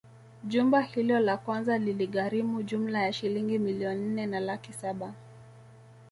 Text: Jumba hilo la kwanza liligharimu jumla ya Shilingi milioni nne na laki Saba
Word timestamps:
Jumba 0.43 0.81
hilo 0.81 1.19
la 1.19 1.37
kwanza 1.37 1.77
liligharimu 1.77 2.63
jumla 2.63 3.03
ya 3.03 3.13
Shilingi 3.13 3.59
milioni 3.59 4.01
nne 4.09 4.25
na 4.25 4.39
laki 4.39 4.73
Saba 4.73 5.13